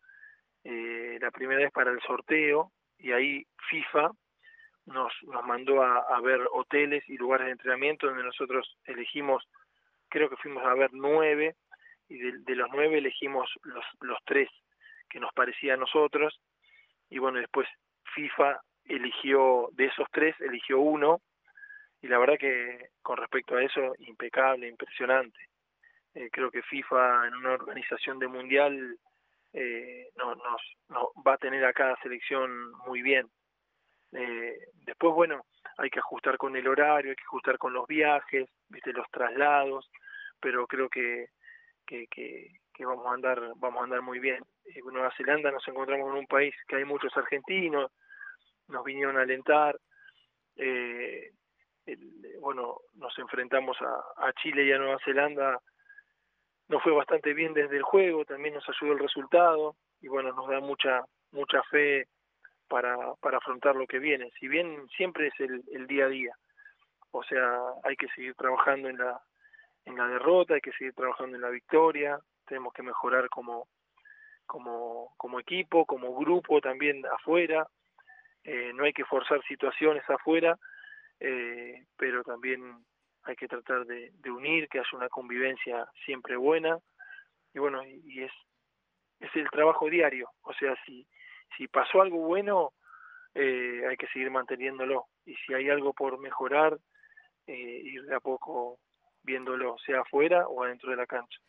[0.63, 4.09] eh, la primera vez para el sorteo y ahí FIFA
[4.87, 9.47] nos, nos mandó a, ver hoteles y lugares de entrenamiento donde nosotros elegimos,
[10.09, 11.55] creo que fuimos a ver nueve
[12.09, 14.49] y de, los nueve elegimos los, los tres
[15.09, 16.41] que nos parecía a nosotros
[17.07, 17.67] y bueno, después
[18.15, 21.21] FIFA eligió, de esos tres, eligió uno
[22.01, 25.52] y la verdad que con respecto a eso, impecable, impresionante.
[26.15, 28.97] Eh, creo que FIFA en una organización de mundial
[29.53, 30.61] eh, no, nos,
[31.25, 33.27] va a tener a cada selección muy bien.
[34.11, 35.45] Eh, después, bueno,
[35.77, 39.89] hay que ajustar con el horario, hay que ajustar con los viajes, viste los traslados,
[40.39, 41.27] pero creo que,
[41.85, 44.43] que, que, vamos a andar vamos a andar muy bien.
[44.65, 47.91] En Nueva Zelanda nos encontramos en un país que hay muchos argentinos,
[48.67, 49.79] nos vinieron a alentar.
[50.55, 51.31] Eh,
[52.39, 55.59] bueno, nos enfrentamos a, Chile y a Nueva Zelanda,
[56.73, 60.49] nos fue bastante bien desde el juego, también nos ayudó el resultado y bueno, nos
[60.49, 62.07] da mucha mucha fe
[62.67, 64.31] para, para afrontar lo que viene.
[64.39, 66.35] Si bien siempre es el, el día a día,
[67.11, 69.21] o sea, hay que seguir trabajando en la
[69.85, 73.67] en la derrota, hay que seguir trabajando en la victoria, tenemos que mejorar como
[74.47, 77.67] como como equipo, como grupo también afuera,
[78.43, 80.57] eh, no hay que forzar situaciones afuera,
[81.19, 82.83] eh, pero también
[83.25, 86.79] hay que tratar de, unir, que haya una convivencia siempre buena,
[87.53, 88.31] y bueno, y, es,
[89.19, 91.07] es el trabajo diario, o sea, si,
[91.57, 92.73] si pasó algo bueno,
[93.35, 96.77] eh, hay que seguir manteniéndolo, y si hay algo por mejorar,
[97.47, 98.79] eh, ir de a poco
[99.23, 101.39] viéndolo, sea afuera o adentro de la cancha.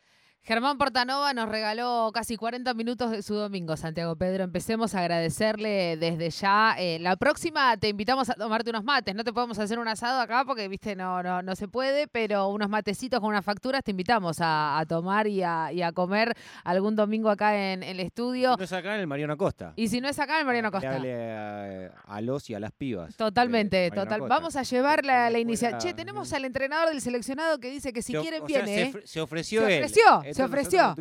[0.47, 4.45] Germán Portanova nos regaló casi 40 minutos de su domingo, Santiago Pedro.
[4.45, 6.77] Empecemos a agradecerle desde ya.
[6.79, 9.15] Eh, la próxima te invitamos a tomarte unos mates.
[9.15, 12.49] No te podemos hacer un asado acá porque, viste, no, no, no se puede, pero
[12.49, 17.73] unos matecitos con unas facturas te invitamos a, tomar y a, comer algún domingo acá
[17.73, 18.53] en, el estudio.
[18.53, 19.73] Si no es acá en el Mariano Costa.
[19.77, 21.01] Y si no es acá en el Mariano Costa.
[22.07, 23.17] a, los y a las pibas.
[23.17, 24.21] Totalmente, total.
[24.21, 25.79] Vamos a llevar la, la iniciativa.
[25.79, 28.93] Che, tenemos al entrenador del seleccionado que dice que si quieren viene.
[29.05, 30.34] Se, ofreció se él.
[30.35, 30.95] Se ofreció.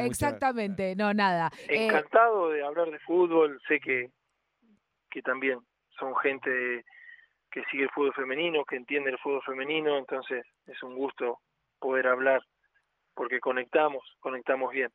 [0.00, 1.50] Exactamente, no, nada.
[1.68, 4.10] Eh, Encantado de hablar de fútbol, sé que,
[5.10, 5.58] que también
[5.98, 6.84] son gente
[7.50, 11.38] que sigue el fútbol femenino, que entiende el fútbol femenino, entonces es un gusto
[11.78, 12.42] poder hablar
[13.14, 14.90] porque conectamos, conectamos bien.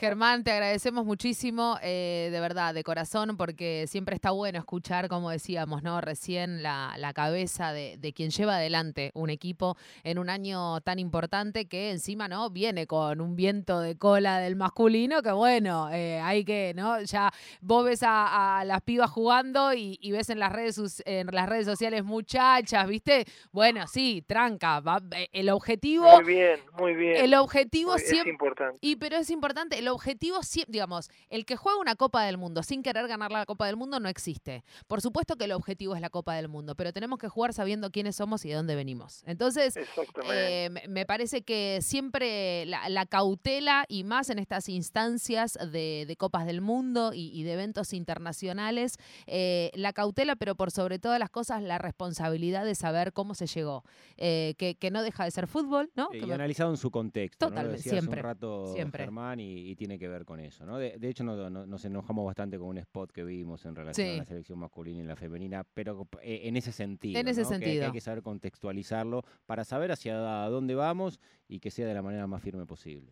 [0.00, 5.28] Germán, te agradecemos muchísimo, eh, de verdad, de corazón, porque siempre está bueno escuchar, como
[5.28, 6.00] decíamos, ¿no?
[6.00, 11.90] Recién la, cabeza de, quien lleva adelante un equipo en un año tan importante que
[11.90, 12.48] encima, ¿no?
[12.48, 17.02] Viene con un viento de cola del masculino que, bueno, eh, hay que, ¿no?
[17.02, 17.30] Ya
[17.60, 22.04] vos ves a, las pibas jugando y, ves en las redes en las redes sociales
[22.04, 23.26] muchachas, ¿viste?
[23.52, 24.82] Bueno, sí, tranca.
[25.14, 26.10] Eh, el objetivo.
[26.22, 27.16] Muy bien, muy bien.
[27.16, 28.30] El objetivo siempre.
[28.30, 28.78] Es importante.
[28.80, 32.82] Y pero es importante el objetivo, digamos, el que juega una Copa del Mundo sin
[32.82, 34.64] querer ganar la Copa del Mundo no existe.
[34.86, 37.90] Por supuesto que el objetivo es la Copa del Mundo, pero tenemos que jugar sabiendo
[37.90, 39.22] quiénes somos y de dónde venimos.
[39.26, 39.78] Entonces,
[40.32, 46.60] eh, me parece que siempre la, cautela y más en estas instancias de, Copas del
[46.60, 51.78] Mundo y, de eventos internacionales, eh, la cautela, pero por sobre todas las cosas, la
[51.78, 53.84] responsabilidad de saber cómo se llegó,
[54.16, 56.10] eh, que, no deja de ser fútbol, ¿no?
[56.12, 57.48] y analizado en su contexto.
[57.48, 58.20] Totalmente, siempre.
[58.20, 59.04] un rato siempre.
[59.04, 60.66] Germán y y tiene que ver con eso.
[60.66, 60.76] ¿no?
[60.76, 64.58] De, hecho, nos enojamos bastante con un spot que vimos en relación a la selección
[64.58, 67.18] masculina y la femenina, pero eh, en ese sentido.
[67.18, 67.80] En ese sentido.
[67.80, 70.18] Que hay que saber contextualizarlo para saber hacia
[70.50, 71.18] dónde vamos
[71.48, 73.10] y que sea de la manera más firme posible.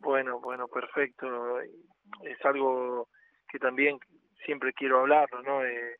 [0.00, 1.58] Bueno, bueno, perfecto.
[1.60, 3.08] Es algo
[3.50, 3.98] que también
[4.44, 5.64] siempre quiero hablarlo, ¿no?
[5.64, 5.96] Eh,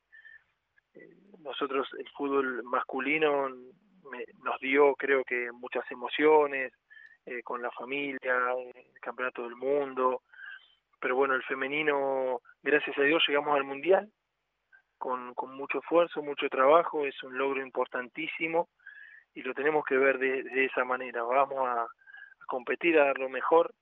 [1.39, 6.71] nosotros, el fútbol masculino nos dio, creo que, muchas emociones,
[7.25, 10.23] eh, con la familia, el campeonato del mundo.
[10.99, 14.11] Pero bueno, el femenino, gracias a Dios, llegamos al mundial
[14.97, 18.69] con, con mucho esfuerzo, mucho trabajo, es un logro importantísimo
[19.33, 21.23] y lo tenemos que ver de, esa manera.
[21.23, 21.85] Vamos a,
[22.47, 23.73] competir, a dar lo mejor,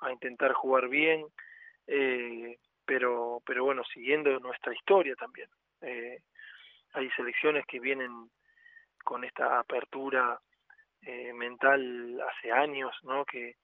[0.00, 1.24] a intentar jugar bien,
[1.86, 5.48] eh, pero, pero bueno, siguiendo nuestra historia también.
[5.82, 6.20] Eh,
[6.94, 8.30] hay selecciones que vienen
[9.04, 10.40] con esta apertura
[11.02, 13.24] eh, mental hace años, ¿no?
[13.24, 13.56] Que,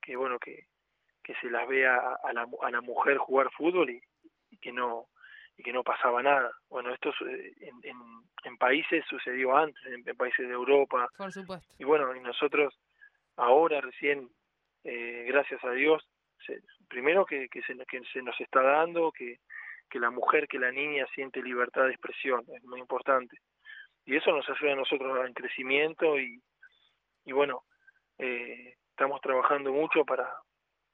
[0.00, 0.66] que bueno, que,
[1.22, 4.00] que se las vea a, la, a la mujer jugar fútbol y,
[4.60, 5.06] que no
[5.56, 6.50] y que no pasaba nada.
[6.70, 7.96] Bueno, esto en, en,
[8.44, 11.08] en países sucedió antes, en, países de Europa.
[11.16, 11.74] Por supuesto.
[11.78, 12.78] Y bueno, y nosotros
[13.36, 14.30] ahora recién,
[14.84, 16.08] eh, gracias a Dios,
[16.88, 19.40] primero que, que, se, que se nos está dando, que,
[19.90, 23.36] que la mujer, que la niña siente libertad de expresión, es muy importante.
[24.06, 26.40] Y eso nos ayuda a nosotros en crecimiento y,
[27.24, 27.64] y bueno,
[28.18, 30.28] eh, estamos trabajando mucho para,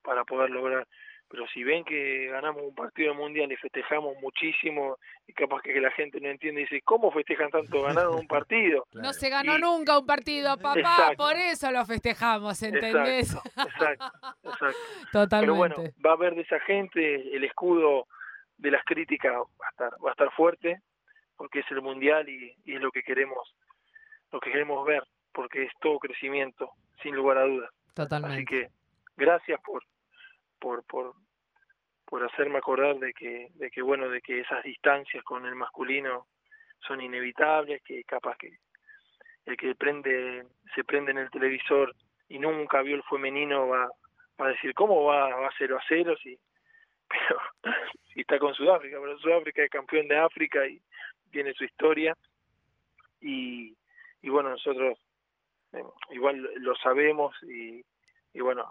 [0.02, 0.86] para poder lograr.
[1.28, 5.90] Pero si ven que ganamos un partido mundial y festejamos muchísimo, y capaz que la
[5.90, 8.86] gente no entiende dice, ¿cómo festejan tanto ganando un partido?
[8.92, 13.34] No se ganó nunca un partido, papá, por eso lo festejamos, ¿entendés?
[13.56, 14.04] Exacto,
[14.44, 14.78] exacto,
[15.12, 15.40] Totalmente.
[15.40, 18.06] Pero bueno, va a haber de esa gente el escudo
[18.58, 20.80] de las críticas va a estar, va a estar fuerte,
[21.36, 23.56] porque es el mundial y, y es lo que queremos,
[24.30, 25.02] lo que queremos ver
[25.34, 26.70] porque es todo crecimiento,
[27.02, 27.70] sin lugar a dudas.
[27.92, 28.36] Totalmente.
[28.36, 28.70] Así que
[29.16, 29.82] gracias por,
[30.58, 31.14] por, por,
[32.06, 36.26] por hacerme acordar de que, de que, bueno, de que esas distancias con el masculino
[36.86, 38.58] son inevitables, que capaz que
[39.46, 41.94] el que prende, se prende en el televisor
[42.28, 43.88] y nunca vio el femenino va,
[44.40, 46.14] va a decir, ¿cómo va, va a 0 a 0?
[46.22, 46.38] Si,
[47.08, 47.40] pero
[48.12, 50.80] si está con Sudáfrica, pero Sudáfrica es campeón de África y
[51.30, 52.16] tiene su historia.
[53.20, 53.76] Y,
[54.22, 54.98] y bueno, nosotros
[56.10, 57.84] igual lo sabemos y,
[58.32, 58.70] y bueno,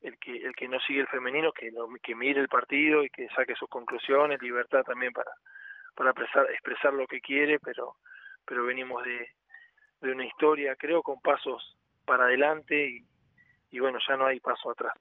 [0.00, 3.28] el que el que no sigue el femenino que que mire el partido y que
[3.28, 5.30] saque sus conclusiones, libertad también para
[5.94, 7.96] para expresar, expresar lo que quiere, pero
[8.44, 9.28] pero venimos de,
[10.00, 13.04] de una historia, creo, con pasos para adelante y,
[13.74, 14.92] y bueno, ya no hay paso atrás.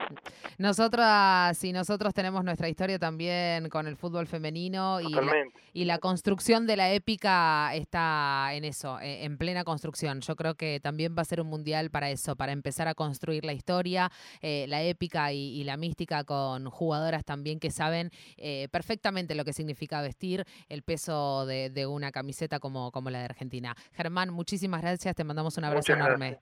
[0.57, 5.31] Nosotras y nosotros tenemos nuestra historia también con el fútbol femenino y la,
[5.73, 10.21] y la, construcción de la épica está en eso, e, en plena construcción.
[10.21, 13.45] Yo creo que también va a ser un mundial para eso, para empezar a construir
[13.45, 14.11] la historia,
[14.41, 19.53] eh, la épica y, la mística con jugadoras también que saben eh, perfectamente lo que
[19.53, 23.75] significa vestir el peso de, una camiseta como, como la de Argentina.
[23.91, 26.39] Germán, muchísimas gracias, te mandamos un abrazo enorme.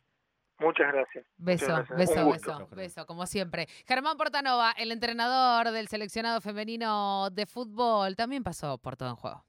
[0.61, 1.25] Muchas gracias.
[1.37, 3.67] Beso, beso, beso, beso, como siempre.
[3.87, 9.43] Germán Portanova, el entrenador del seleccionado femenino de fútbol, también pasó por todo en juego.